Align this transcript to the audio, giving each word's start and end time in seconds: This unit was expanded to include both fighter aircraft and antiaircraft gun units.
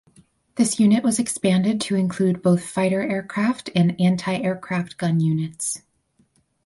This 0.55 0.79
unit 0.79 1.03
was 1.03 1.19
expanded 1.19 1.79
to 1.81 1.93
include 1.95 2.41
both 2.41 2.65
fighter 2.67 3.03
aircraft 3.03 3.69
and 3.75 3.95
antiaircraft 3.99 4.97
gun 4.97 5.19
units. 5.19 5.83